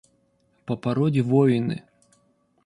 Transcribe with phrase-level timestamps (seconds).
[0.65, 1.83] По породе воины.